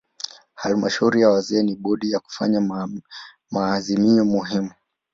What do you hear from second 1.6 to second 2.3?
ni bodi ya